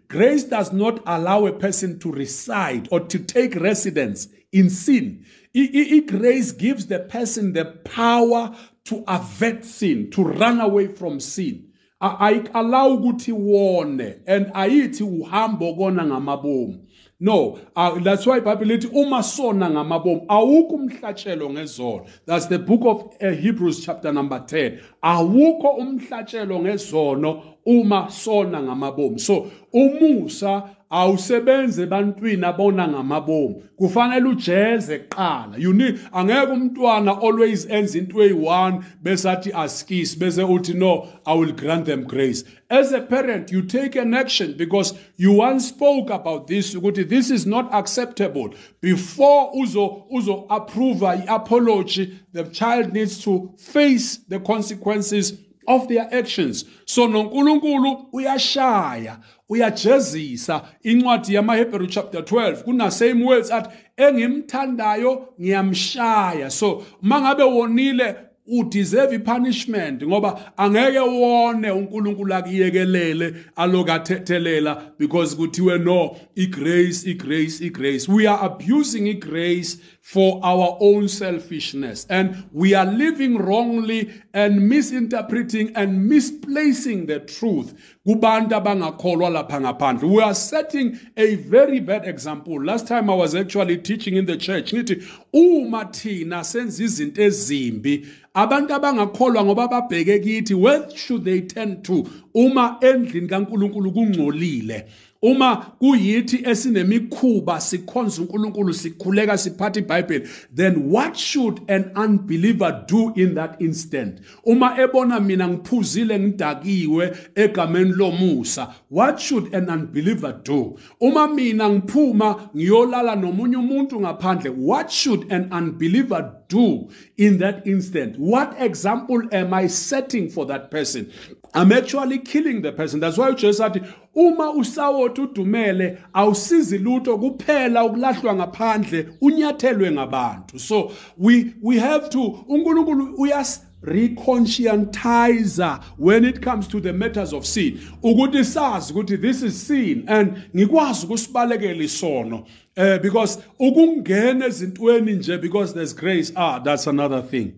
grace 0.09 0.45
does 0.45 0.73
not 0.73 1.01
allow 1.07 1.47
a 1.47 1.53
person 1.53 2.01
to 2.01 2.11
reside 2.11 2.89
or 2.91 3.01
to 3.01 3.21
take 3.21 3.55
residence 3.55 4.29
in 4.51 4.69
sin. 4.69 5.25
Grace 5.55 6.51
gives 6.53 6.87
the 6.87 7.01
person 7.09 7.53
the 7.53 7.67
power 7.85 8.57
to 8.87 9.05
avert 9.07 9.65
sin 9.65 10.11
to 10.11 10.25
run 10.25 10.61
away 10.61 10.89
from 10.89 11.21
sin. 11.21 11.73
Ayikallow 12.03 12.99
ukuthi 12.99 13.33
wone 13.33 14.17
and 14.27 14.47
ayithi 14.47 15.03
uhambo 15.03 15.77
kona 15.77 16.05
ngamabomu 16.05 16.86
no 17.21 17.59
uh, 17.77 17.99
that's 18.01 18.27
why 18.27 18.39
ibhayibhile 18.39 18.77
lithi 18.77 18.87
uma 18.93 19.23
sona 19.23 19.71
ngamabomu 19.71 20.25
awukho 20.29 20.75
umhlatshelo 20.75 21.51
ngezono 21.51 22.07
that's 22.27 22.47
the 22.49 22.59
book 22.59 22.85
of 22.85 23.03
uh, 23.23 23.31
hebrews 23.31 23.85
chapter 23.85 24.13
number 24.13 24.39
10 24.39 24.79
awukho 25.03 25.69
umhlatshelo 25.69 26.61
ngezono 26.61 27.57
uma 27.67 28.11
sona 28.11 28.63
ngamabomu. 28.63 29.19
So 29.19 29.51
umusa 29.73 30.76
awusebenze 30.91 31.83
ebantwini 31.83 32.45
abona 32.45 32.89
ngamabomu. 32.89 33.63
Kufanele 33.77 34.29
ujeze 34.29 34.99
kuqala. 34.99 35.59
You 35.59 35.73
need 35.73 36.01
angeke 36.13 36.53
umntwana 36.53 37.21
always 37.23 37.67
enze 37.67 37.99
into 37.99 38.23
eyi-one 38.23 38.85
bese 39.03 39.31
athi 39.31 39.53
askisi 39.53 40.19
bese 40.19 40.43
uthi 40.43 40.75
no 40.75 41.09
i 41.27 41.35
will 41.35 41.53
grant 41.53 41.87
them 41.87 42.05
grace. 42.05 42.45
As 42.71 42.93
a 42.93 43.01
parent 43.01 43.53
you 43.53 43.63
take 43.63 43.97
an 43.97 44.15
action 44.15 44.55
because 44.57 44.95
you 45.17 45.33
once 45.33 45.69
spoke 45.69 46.11
about 46.11 46.47
this 46.47 46.75
ukuthi 46.75 47.09
this 47.09 47.31
is 47.31 47.47
not 47.47 47.73
acceptable. 47.75 48.55
Before 48.81 49.53
uzo 49.55 50.07
uzo 50.13 50.47
approve 50.51 51.03
i-apology 51.03 52.19
the 52.33 52.45
child 52.45 52.93
needs 52.93 53.23
to 53.25 53.53
face 53.59 54.19
the 54.29 54.39
consequences 54.41 55.35
of 55.69 55.89
their 55.89 56.09
actions. 56.13 56.65
So 56.85 57.09
nonkulunkulu 57.09 58.09
uyashaya 58.13 59.19
uyajezisa 59.49 60.63
incwadi 60.83 61.35
yamaHebrew 61.35 61.87
chapter 61.87 62.21
12 62.21 62.63
kuna 62.63 62.91
same 62.91 63.25
words 63.25 63.51
at 63.51 63.71
engimthandayo 63.97 65.29
ngiyamshaya. 65.41 66.51
So 66.51 66.85
mangabe 67.03 67.43
wonile 67.43 68.17
udeserve 68.47 69.19
punishment 69.19 70.03
ngoba 70.03 70.53
angeke 70.57 71.01
wone 71.01 71.71
uNkulunkulu 71.71 72.35
akuyekelele 72.35 73.35
alokathethelela 73.57 74.93
because 74.99 75.37
kuthiwe 75.37 75.79
no 75.79 76.17
igrace 76.35 77.11
igrace 77.11 77.65
igrace 77.65 78.13
we 78.13 78.27
are 78.29 78.47
abusing 78.47 79.09
igrace 79.09 79.79
for 80.01 80.41
our 80.43 80.77
own 80.81 81.09
selfishness 81.09 82.07
and 82.09 82.37
we 82.53 82.75
are 82.75 82.93
living 82.93 83.39
wrongly 83.39 84.11
and 84.33 84.61
misinterpreting 84.61 85.73
and 85.75 86.09
misplacing 86.09 87.07
the 87.07 87.21
truth 87.21 87.75
kubantu 88.07 88.55
abangakholwa 88.55 89.31
lapha 89.31 89.61
ngaphandle. 89.61 90.09
We 90.09 90.23
are 90.23 90.35
setting 90.35 90.99
a 91.17 91.35
very 91.35 91.81
bad 91.81 92.07
example. 92.07 92.65
Last 92.65 92.87
time 92.87 93.11
i 93.11 93.15
was 93.15 93.35
actually 93.35 93.79
teaching 93.79 94.17
in 94.17 94.27
the 94.27 94.37
church 94.37 94.73
ngithi 94.73 95.03
uma 95.33 95.85
thina 95.85 96.45
senza 96.45 96.85
izinto 96.85 97.23
ezimbi 97.23 98.07
abantu 98.37 98.75
abangakholwa 98.75 99.45
ngoba 99.45 99.69
babheke 99.69 100.19
kithi 100.19 100.55
where 100.55 100.83
should 100.95 101.25
they 101.25 101.41
turn 101.41 101.83
to? 101.83 102.05
Uma 102.35 102.77
endlini 102.81 103.29
kaNkuluNkulu 103.29 103.93
kungcolile 103.93 104.87
uma 105.27 105.57
kuyithi 105.57 106.41
esinemikhuba 106.45 107.61
sikhonza 107.61 108.23
uNkulunkulu 108.23 108.75
sikhuleka 108.75 109.39
siphatha 109.39 109.81
iBhayibheli 109.81 110.29
then 110.55 110.91
what 110.91 111.17
should 111.17 111.61
an 111.69 111.91
unbeliever 111.97 112.85
do 112.87 113.13
in 113.17 113.35
that 113.35 113.61
instant? 113.61 114.21
Uma 114.45 114.77
ebona 114.79 115.21
mina 115.21 115.49
ngiphuzile 115.49 116.19
ngidakiwe 116.19 117.17
egameni 117.35 117.93
lomusa 117.93 118.75
what 118.89 119.21
should 119.21 119.55
an 119.55 119.69
unbeliever 119.71 120.41
do? 120.45 120.79
Uma 121.01 121.29
mina 121.29 121.69
ngiphuma 121.71 122.51
ngiyolala 122.57 123.17
nomunye 123.17 123.57
umuntu 123.57 124.01
ngaphandle 124.01 124.51
what 124.51 124.91
should 124.91 125.33
an 125.33 125.53
unbeliever 125.53 126.33
do 126.49 126.89
in 127.17 127.39
that 127.39 127.67
instant? 127.67 128.17
What 128.19 128.55
example 128.61 129.23
am 129.33 129.53
i 129.55 129.67
setting 129.67 130.31
for 130.31 130.47
that 130.47 130.71
person? 130.71 131.11
I'm 131.55 131.73
actually 131.73 132.19
killing 132.19 132.61
the 132.61 132.73
person. 132.73 133.01
That's 133.01 133.17
why 133.17 133.31
ujesu 133.31 133.65
athi 133.65 133.81
uma 134.17 134.53
usawothi 134.53 135.21
udumele 135.21 135.99
awusizi 136.13 136.79
lutho 136.79 137.19
kuphela 137.19 137.85
ukulahlwa 137.85 138.35
ngaphandle 138.35 139.09
unyathelwe 139.21 139.91
ngabantu. 139.91 140.59
So 140.59 140.93
we 141.19 141.55
we 141.63 141.79
have 141.79 142.09
to 142.11 142.45
uNkulunkulu 142.49 143.15
uyas 143.19 143.61
reconscientizer 143.83 145.83
when 145.99 146.25
it 146.25 146.41
comes 146.41 146.67
to 146.69 146.81
the 146.81 146.93
matters 146.93 147.33
of 147.33 147.45
sin. 147.45 147.79
Ukuthi 148.03 148.45
sazi 148.45 148.93
ukuthi 148.93 149.21
this 149.21 149.43
is 149.43 149.67
sin 149.67 150.05
and 150.09 150.37
ngikwazi 150.55 151.07
ukusibalekela 151.07 151.85
isono 151.85 152.47
uh, 152.77 152.99
because 153.03 153.39
ukungena 153.61 154.47
ezintweni 154.47 155.13
nje 155.13 155.41
because 155.41 155.75
there's 155.75 155.95
grace 155.95 156.33
ah 156.37 156.59
that's 156.59 156.87
another 156.87 157.23
thing. 157.23 157.53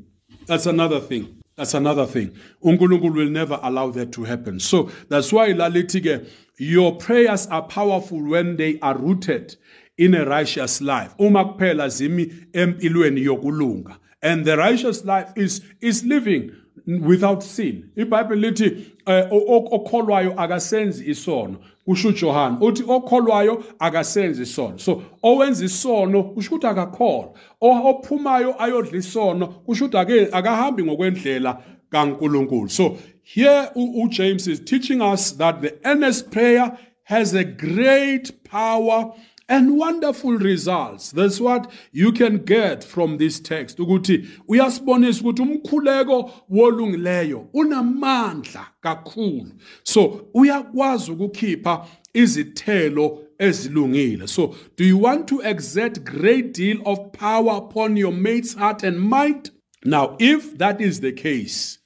That's 0.47 0.67
another 0.67 1.01
thing. 1.01 1.27
That's 1.57 1.75
another 1.75 2.07
thing. 2.07 2.31
Unkulunkulu 2.65 3.15
will 3.15 3.31
never 3.31 3.59
allow 3.63 3.91
that 3.91 4.13
to 4.13 4.25
happen. 4.25 4.61
So 4.61 4.91
that's 5.09 5.33
why 5.33 5.53
lalithi 5.53 6.01
ke 6.01 6.27
your 6.59 6.97
prayers 6.97 7.47
are 7.47 7.63
powerful 7.63 8.23
when 8.23 8.57
they 8.57 8.79
are 8.81 8.97
rooted 8.97 9.57
in 9.97 10.15
a 10.15 10.25
righteous 10.25 10.81
life. 10.81 11.15
Uma 11.19 11.45
kuphela 11.45 11.89
zimi 11.89 12.33
empilweni 12.53 13.25
yokulunga. 13.25 13.97
And 14.23 14.45
the 14.45 14.57
righteous 14.57 15.05
life 15.05 15.33
is 15.37 15.63
is 15.81 16.05
living 16.05 16.53
without 16.87 17.43
sin. 17.43 17.91
Ibhayibheli 17.97 18.51
lithi 18.51 18.93
eh, 19.07 19.29
okholwayo 19.31 20.35
akasenzi 20.37 21.05
isono 21.11 21.59
kusho 21.87 22.09
uJohn 22.09 22.57
uthi 22.61 22.83
okholwayo 22.83 23.65
akasenzi 23.79 24.43
isono. 24.43 24.79
So 24.79 25.03
owenza 25.23 25.65
isono 25.65 26.23
kusho 26.23 26.55
ukuthi 26.55 26.67
akakholwa. 26.67 27.33
Ophumayo 27.61 28.63
ayodla 28.63 28.99
isono 28.99 29.47
kusho 29.47 29.85
ukuthi 29.85 29.99
ake 29.99 30.29
akahambi 30.33 30.85
ngokwendlela 30.85 31.63
kaNkulunkulu. 31.91 32.69
So 32.69 32.97
here 33.31 33.71
uJames 33.77 34.49
is 34.49 34.59
teaching 34.59 35.03
us 35.03 35.33
that 35.33 35.61
the 35.61 35.79
earnest 35.85 36.31
prayer 36.31 36.79
has 37.05 37.35
a 37.35 37.45
great 37.45 38.43
power 38.43 39.13
and 39.51 39.77
wonderful 39.77 40.33
results. 40.33 41.11
That's 41.11 41.39
what 41.39 41.71
you 41.93 42.11
can 42.11 42.39
get 42.39 42.83
from 42.83 43.19
this 43.19 43.39
text. 43.39 43.79
Ukuthi 43.79 44.27
uyasibonisa 44.49 45.21
ukuthi 45.23 45.43
umkhuleko 45.43 46.31
wolungileyo 46.51 47.49
unamandla 47.53 48.67
kakhulu. 48.81 49.53
So 49.83 50.29
uyakwazi 50.35 51.13
ukukhipha 51.13 51.87
izithelo 52.15 53.25
ezilungile. 53.39 54.27
So 54.27 54.55
do 54.77 54.85
you 54.85 54.97
want 54.97 55.29
to 55.29 55.43
exert 55.43 56.03
great 56.03 56.55
deal 56.55 56.79
of 56.87 57.13
power 57.13 57.59
upon 57.59 57.99
your 57.99 58.13
mate's 58.13 58.55
heart 58.55 58.83
and 58.83 58.99
mind? 58.99 59.51
Now 59.85 60.17
if 60.19 60.57
that 60.57 60.81
is 60.81 61.01
the 61.01 61.13
case 61.13 61.79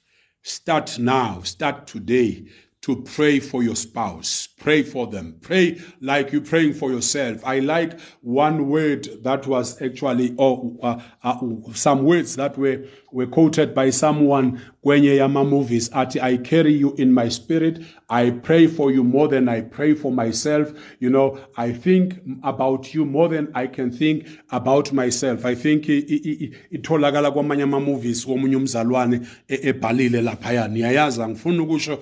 start 0.43 0.99
now 0.99 1.41
start 1.41 1.87
today 1.87 2.45
to 2.81 3.01
pray 3.01 3.39
for 3.39 3.63
your 3.63 3.77
spouse. 3.77 4.49
Pray 4.63 4.81
for 4.81 5.07
them. 5.07 5.35
Pray 5.41 5.81
like 5.99 6.31
you're 6.31 6.39
praying 6.41 6.73
for 6.75 6.89
yourself. 6.89 7.45
I 7.45 7.59
like 7.59 7.99
one 8.21 8.69
word 8.69 9.09
that 9.23 9.45
was 9.45 9.81
actually, 9.81 10.33
or 10.37 10.71
uh, 10.81 11.01
uh, 11.21 11.37
some 11.73 12.05
words 12.05 12.37
that 12.37 12.57
were, 12.57 12.85
were 13.11 13.27
quoted 13.27 13.75
by 13.75 13.89
someone 13.89 14.61
kwenye 14.85 15.17
yama 15.17 15.43
movies 15.43 15.89
I 15.93 16.37
carry 16.37 16.73
you 16.73 16.93
in 16.95 17.13
my 17.13 17.27
spirit. 17.27 17.83
I 18.09 18.31
pray 18.31 18.67
for 18.67 18.91
you 18.91 19.03
more 19.03 19.27
than 19.27 19.49
I 19.49 19.61
pray 19.61 19.95
for 19.95 20.11
myself. 20.11 20.71
You 20.99 21.09
know, 21.09 21.39
I 21.57 21.73
think 21.73 22.21
about 22.43 22.93
you 22.93 23.05
more 23.05 23.27
than 23.27 23.51
I 23.55 23.67
can 23.67 23.91
think 23.91 24.27
about 24.51 24.93
myself. 24.93 25.45
I 25.45 25.55
think 25.55 25.85
itholakala 25.87 27.31
kwamanye 27.31 27.63
ama 27.63 27.79
movies 27.79 28.25
womunye 28.25 28.55
umzalwane 28.55 29.21
ebhalile 29.47 30.21
laphaya. 30.21 30.67
Niyayazi 30.67 31.21
ngifuna 31.21 31.63
ukusho 31.63 31.99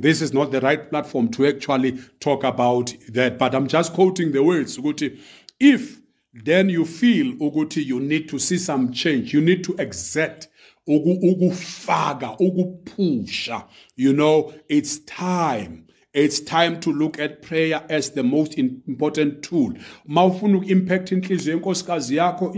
this 0.00 0.22
is 0.22 0.32
not 0.32 0.50
the 0.52 0.60
right 0.60 0.90
platform 0.90 1.28
to 1.28 1.46
actually 1.46 1.95
talk 2.20 2.44
about 2.44 2.94
that. 3.08 3.38
But 3.38 3.54
I'm 3.54 3.66
just 3.66 3.92
quoting 3.92 4.32
the 4.32 4.42
words 4.42 4.78
ukuthi 4.78 5.18
if 5.60 6.00
then 6.44 6.68
you 6.68 6.84
feel 6.84 7.32
ukuthi 7.34 7.84
you 7.84 8.00
need 8.00 8.28
to 8.28 8.38
see 8.38 8.58
some 8.58 8.92
change 8.92 9.32
you 9.32 9.40
need 9.40 9.64
to 9.64 9.74
exert 9.78 10.48
ukufaka 10.86 12.38
ukuphusha 12.38 13.64
you 13.96 14.12
know 14.12 14.52
it's 14.68 14.98
time 15.04 15.86
it's 16.16 16.40
time 16.40 16.80
to 16.80 16.90
look 16.90 17.20
at 17.20 17.42
prayer 17.42 17.84
as 17.90 18.10
the 18.12 18.22
most 18.22 18.56
important 18.56 19.42
tool. 19.42 19.74
Mawufuna 20.08 20.56
uku-impact 20.56 21.12
inhliziyo 21.12 21.56
yenkosikazi 21.56 22.16
yakho 22.16 22.54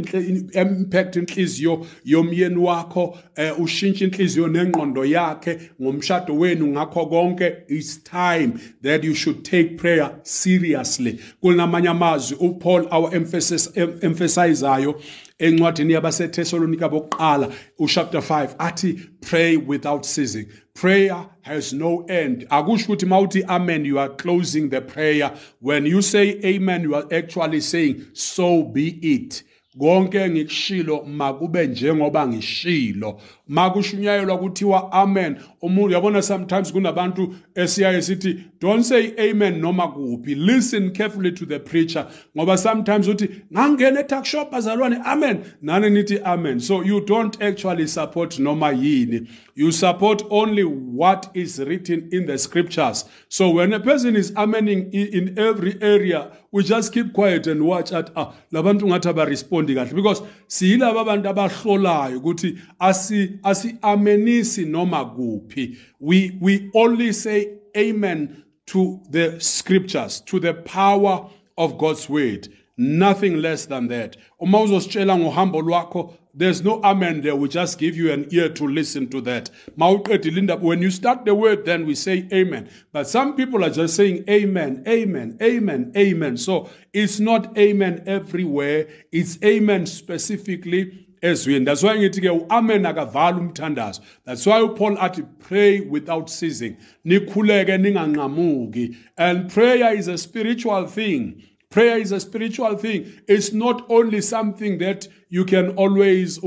impact 0.52 1.16
inhliziyo 1.16 1.86
yomyeni 2.04 2.56
wakho 2.56 3.04
uh, 3.04 3.60
ushintshe 3.60 4.04
inhliziyo 4.04 4.48
nengqondo 4.48 5.04
yakhe 5.04 5.58
ngomshado 5.82 6.34
wenu 6.38 6.66
ngakho 6.66 7.06
konke. 7.06 7.56
It's 7.68 7.96
time 7.96 8.52
that 8.82 9.04
you 9.04 9.14
should 9.14 9.44
take 9.44 9.76
prayer 9.76 10.20
seriously. 10.22 11.18
Kulinamanye 11.42 11.88
amazwi 11.88 12.36
upaul 12.40 12.88
our 12.90 13.14
emphasis 13.14 13.70
emphasizayo 13.76 15.00
encwadini 15.38 15.92
yabaseThessalonika 15.92 16.88
bokuqala 16.88 17.52
uchapter 17.78 18.20
5 18.20 18.54
athi 18.58 19.00
pray 19.20 19.56
without 19.56 20.04
ceasing. 20.04 20.46
Prayer 20.74 21.26
has 21.42 21.72
no 21.72 22.04
end. 22.08 22.46
Akusho 22.50 22.92
ukuthi 22.92 23.44
amen 23.48 23.84
you 23.84 23.98
are 23.98 24.10
closing 24.10 24.68
the 24.68 24.80
prayer. 24.80 25.32
When 25.60 25.86
you 25.86 26.02
say 26.02 26.40
amen 26.44 26.82
you 26.82 26.94
are 26.94 27.06
actually 27.12 27.60
saying 27.60 28.06
so 28.12 28.62
be 28.62 28.88
it. 28.88 29.44
Konke 29.78 30.18
engikushilo 30.18 31.04
makube 31.04 31.66
njengoba 31.66 32.26
ngishilo 32.26 33.20
makushunyayelwa 33.48 34.38
kuthiwa 34.38 34.92
amen. 34.92 35.36
Umuntu 35.62 35.94
yabona 35.94 36.22
sometimes 36.22 36.72
kunabantu 36.72 37.34
esiyaye 37.54 38.02
sithi 38.02 38.44
don't 38.60 38.84
say 38.84 39.12
amen 39.18 39.60
noma 39.60 39.88
kuphi. 39.88 40.34
Listen 40.34 40.90
carefully 40.92 41.32
to 41.32 41.46
the 41.46 41.58
preacher. 41.58 42.06
Ngoba 42.36 42.58
sometimes 42.58 43.08
uthi 43.08 43.28
ngangena 43.52 44.00
etalk 44.00 44.24
shop 44.24 44.50
bazalwane 44.52 45.00
amen. 45.04 45.44
Nani 45.62 45.90
nithi 45.90 46.20
amen. 46.24 46.60
So 46.60 46.82
you 46.82 47.00
don't 47.00 47.40
actually 47.42 47.86
support 47.86 48.38
noma 48.38 48.66
yini. 48.66 49.28
You 49.54 49.72
support 49.72 50.22
only 50.30 50.64
what 50.64 51.30
is 51.34 51.58
written 51.58 52.08
in 52.12 52.26
the 52.26 52.38
scriptures. 52.38 53.04
So 53.28 53.50
when 53.50 53.72
a 53.72 53.80
person 53.80 54.16
is 54.16 54.32
amening 54.32 54.92
in 54.92 55.38
every 55.38 55.80
area 55.82 56.32
we 56.50 56.64
just 56.64 56.92
keep 56.94 57.12
quiet 57.12 57.46
and 57.46 57.62
watch 57.62 57.92
at 57.92 58.10
ah 58.16 58.32
labantu 58.52 58.86
ngathi 58.86 59.08
abarespondi 59.08 59.74
kahle. 59.74 59.94
Because 59.94 60.22
siyilabo 60.46 61.00
abantu 61.00 61.28
abahlolayo 61.28 62.20
ukuthi 62.20 62.58
asi 62.80 63.37
asi-amenisi 63.44 64.66
noma 64.66 65.04
kuphi. 65.04 65.76
We, 66.00 66.36
we 66.40 66.70
only 66.74 67.12
say 67.12 67.58
amen 67.76 68.44
to 68.66 69.00
the 69.10 69.40
scriptures 69.40 70.20
to 70.22 70.38
the 70.38 70.54
power 70.54 71.28
of 71.56 71.78
god's 71.78 72.08
word. 72.08 72.48
Nothing 72.76 73.38
less 73.42 73.66
than 73.66 73.88
that. 73.88 74.16
Uma 74.40 74.58
uzositshela 74.58 75.18
ngohambo 75.18 75.62
lwakho 75.62 76.14
there's 76.38 76.62
no 76.62 76.80
amen 76.84 77.22
there. 77.22 77.34
We 77.34 77.48
just 77.48 77.80
give 77.80 77.96
you 77.96 78.12
an 78.12 78.28
ear 78.30 78.48
to 78.50 78.64
listen 78.64 79.08
to 79.08 79.20
that. 79.22 79.50
When 79.74 80.80
you 80.80 80.90
start 80.92 81.24
the 81.24 81.34
word 81.34 81.64
then 81.64 81.84
we 81.84 81.96
say 81.96 82.28
amen. 82.32 82.70
But 82.92 83.08
some 83.08 83.34
people 83.34 83.64
are 83.64 83.70
just 83.70 83.96
saying 83.96 84.24
amen 84.30 84.84
amen 84.86 85.38
amen 85.42 85.92
amen. 85.96 86.36
So 86.36 86.70
it's 86.92 87.18
not 87.18 87.58
amen 87.58 88.04
everywhere. 88.06 88.86
It's 89.10 89.42
amen 89.42 89.86
specifically 89.86 91.07
ezweni. 91.22 91.64
That's 91.64 91.82
why 91.82 91.96
ngithi 91.96 92.20
ke 92.20 92.48
uamen 92.48 92.84
akavala 92.86 93.52
umthandazo. 93.52 94.00
That's 94.24 94.46
why 94.46 94.60
upaul 94.60 94.96
athi 94.98 95.22
pray 95.40 95.80
without 95.80 96.28
ceasing. 96.28 96.76
Nikhuleke 97.06 97.76
ninganqamuki. 97.78 98.96
And 99.16 99.50
prayer 99.50 99.94
is 99.94 100.08
a 100.08 100.18
spiritual 100.18 100.86
thing. 100.86 101.42
Prayer 101.70 101.98
is 101.98 102.12
a 102.12 102.20
spiritual 102.20 102.76
thing. 102.76 103.12
It's 103.28 103.52
not 103.52 103.86
only 103.90 104.20
something 104.22 104.78
that 104.78 105.06
you 105.28 105.44
can 105.44 105.76
always 105.76 106.38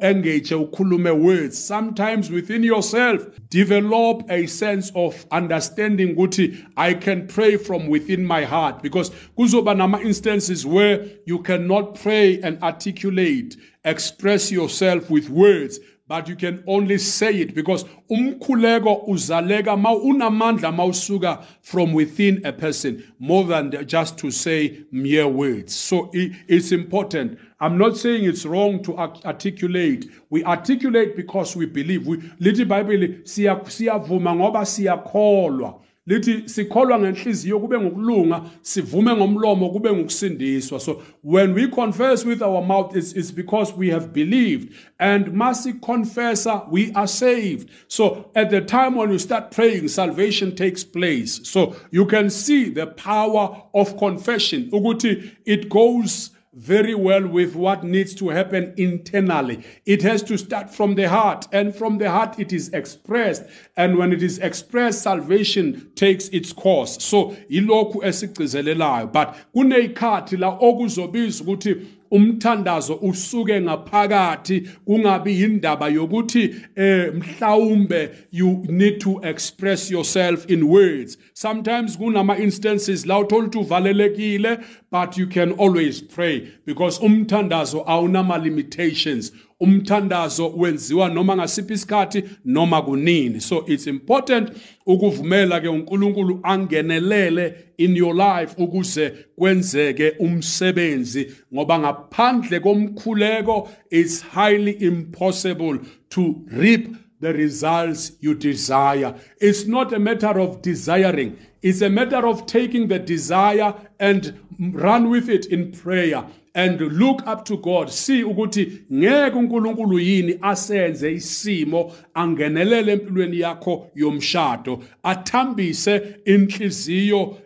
engage 0.00 0.50
ukhulume 0.50 1.20
words. 1.20 1.62
Sometimes 1.62 2.30
within 2.30 2.62
yourself 2.62 3.26
develop 3.50 4.22
a 4.30 4.46
sense 4.46 4.90
of 4.94 5.26
understanding 5.30 6.16
ukuthi 6.16 6.64
i 6.76 6.94
can 6.94 7.26
pray 7.26 7.56
from 7.58 7.88
within 7.88 8.24
my 8.24 8.44
heart. 8.44 8.82
Because 8.82 9.10
kuzoba 9.36 9.76
nama 9.76 10.00
instances 10.00 10.64
where 10.64 11.06
you 11.26 11.42
cannot 11.42 11.94
pray 11.96 12.40
and 12.40 12.62
articulate 12.62 13.56
express 13.84 14.50
yourself 14.50 15.10
with 15.10 15.28
words 15.28 15.78
but 16.06 16.28
you 16.28 16.36
can 16.36 16.62
only 16.66 16.98
say 16.98 17.34
it 17.34 17.54
because 17.54 17.84
umkhuleko 18.10 19.08
uzaleka 19.08 19.78
ma 19.78 19.94
unamandla 19.94 20.70
mawusuka 20.70 21.42
from 21.62 21.94
within 21.94 22.44
a 22.44 22.52
person 22.52 23.02
more 23.18 23.44
than 23.44 23.72
just 23.86 24.18
to 24.18 24.30
say 24.30 24.84
mere 24.90 25.26
words. 25.26 25.74
So 25.74 26.10
it's 26.12 26.72
important. 26.72 27.38
I'm 27.60 27.78
not 27.78 27.96
saying 27.96 28.24
it's 28.24 28.44
wrong 28.44 28.82
to 28.82 28.98
articulate. 28.98 30.10
We 30.28 30.44
articulate 30.44 31.16
because 31.16 31.56
we 31.56 31.64
believe. 31.64 32.06
We 32.06 32.18
lithi 32.18 32.68
bible 32.68 33.22
siyavuma 33.24 34.34
ngoba 34.34 34.66
siyakholwa 34.66 35.80
lithi 36.06 36.48
sikholwa 36.48 36.98
ngenhliziyo 36.98 37.60
kube 37.60 37.78
ngokulunga 37.78 38.42
sivume 38.62 39.16
ngomlomo 39.16 39.70
kube 39.70 39.92
ngokusindiswa. 39.92 40.80
So 40.80 41.02
when 41.22 41.54
we 41.54 41.68
confess 41.68 42.24
with 42.24 42.42
our 42.42 42.62
mouth 42.62 42.96
it's, 42.96 43.12
it's 43.12 43.32
because 43.32 43.72
we 43.72 43.90
have 43.90 44.12
believed. 44.12 44.74
And 44.98 45.26
masi 45.26 45.80
confessor 45.80 46.62
we 46.70 46.92
are 46.94 47.08
saved. 47.08 47.70
So 47.88 48.30
at 48.34 48.50
the 48.50 48.60
time 48.60 48.96
when 48.96 49.10
you 49.10 49.18
start 49.18 49.50
praying 49.50 49.88
salvation 49.88 50.54
takes 50.54 50.84
place. 50.84 51.40
So 51.48 51.74
you 51.90 52.06
can 52.06 52.28
see 52.30 52.68
the 52.68 52.86
power 52.86 53.62
of 53.74 53.96
confession. 53.96 54.70
Ukuthi 54.70 55.36
it 55.46 55.68
goes 55.68 56.33
very 56.54 56.94
well 56.94 57.26
with 57.26 57.56
what 57.56 57.84
needs 57.84 58.14
to 58.14 58.28
happen 58.28 58.72
internally. 58.76 59.64
It 59.86 60.02
has 60.02 60.22
to 60.24 60.36
start 60.36 60.72
from 60.72 60.94
the 60.94 61.08
heart, 61.08 61.46
and 61.52 61.74
from 61.74 61.98
the 61.98 62.10
heart 62.10 62.38
it 62.38 62.52
is 62.52 62.68
expressed. 62.70 63.44
And 63.76 63.98
when 63.98 64.12
it 64.12 64.22
is 64.22 64.38
expressed, 64.38 65.02
salvation 65.02 65.90
takes 65.94 66.28
its 66.28 66.52
course. 66.52 67.02
So, 67.02 67.36
ilokhu 67.50 67.96
esigcizelelayo. 67.96 69.12
But 69.12 69.36
kuneyikhathi 69.54 70.38
la 70.38 70.58
okuzobiza 70.58 71.42
ukuthi 71.42 71.86
umthandazo 72.14 72.98
usuke 73.02 73.60
ngaphakathi 73.60 74.68
kungabi 74.86 75.40
indaba 75.40 75.88
yokuthi 75.88 76.54
eh 76.76 77.12
mhlawumbe 77.14 78.10
you 78.30 78.64
need 78.68 79.00
to 79.00 79.20
express 79.22 79.90
yourself 79.90 80.50
in 80.50 80.62
words. 80.68 81.18
Sometimes 81.34 81.96
kunama 81.96 82.38
instances 82.38 83.06
la 83.06 83.18
uthola 83.18 83.46
ukuthi 83.46 83.58
uvalelekile 83.58 84.64
but 84.90 85.18
you 85.18 85.26
can 85.26 85.52
always 85.52 86.00
pray 86.02 86.48
because 86.66 87.00
umthandazo 87.00 87.84
awunama 87.86 88.38
limitations 88.38 89.32
umthandazo 89.60 90.48
wenziwa 90.56 91.08
noma 91.08 91.36
ngasiphi 91.36 91.72
isikhathi 91.72 92.24
noma 92.44 92.82
kunini. 92.82 93.40
So 93.40 93.64
it's 93.66 93.86
important 93.86 94.50
ukuvumela 94.86 95.60
ke 95.60 95.68
uNkulunkulu 95.68 96.40
angenelele 96.42 97.54
in 97.78 97.96
your 97.96 98.14
life 98.14 98.54
ukuze 98.58 99.12
kwenzeke 99.36 100.10
umsebenzi 100.10 101.32
ngoba 101.54 101.78
ngaphandle 101.78 102.60
komkhuleko 102.60 103.68
it's 103.90 104.22
highly 104.22 104.70
impossible 104.70 105.78
to 106.08 106.34
reap 106.46 106.88
the 107.20 107.32
results 107.32 108.12
you 108.20 108.34
desire. 108.34 109.14
It's 109.40 109.66
not 109.66 109.92
a 109.92 109.98
matter 109.98 110.38
of 110.38 110.60
desiring, 110.62 111.38
it's 111.62 111.80
a 111.80 111.88
matter 111.88 112.26
of 112.26 112.46
taking 112.46 112.88
the 112.88 112.98
desire 112.98 113.74
and 113.98 114.38
run 114.58 115.10
with 115.10 115.28
it 115.28 115.46
in 115.46 115.72
prayer. 115.72 116.24
And 116.54 116.80
look 116.80 117.26
up 117.26 117.44
to 117.44 117.56
God. 117.56 117.90
See 117.90 118.22
ukuthi 118.22 118.84
ngeke 118.92 119.36
uNkulunkulu 119.36 119.98
yini 119.98 120.38
asenze 120.42 121.12
isimo 121.12 121.92
angenelele 122.14 122.92
empilweni 122.92 123.40
yakho 123.40 123.90
yomshado 123.94 124.82
athambise 125.02 126.02
inhliziyo 126.24 127.38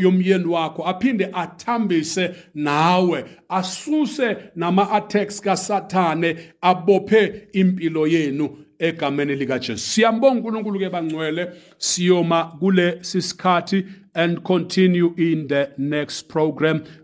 yomyeni 0.00 0.44
wakho 0.44 0.86
aphinde 0.86 1.28
athambise 1.32 2.30
nawe 2.54 3.24
asuse 3.48 4.36
nama 4.56 4.90
attacks 4.90 5.40
kaSathane 5.40 6.36
abophe 6.60 7.48
impilo 7.52 8.06
yenu 8.06 8.56
egameni 8.78 9.36
likaJesu. 9.36 9.78
Siyambonga 9.78 10.36
uNkulunkulu 10.38 10.78
ke 10.78 10.90
bangcwele 10.90 11.52
siyoma 11.78 12.44
kule 12.58 12.98
sisikhathi 13.00 13.86
and 14.14 14.42
continue 14.44 15.12
in 15.16 15.48
the 15.48 15.70
next 15.78 16.28
program. 16.28 16.84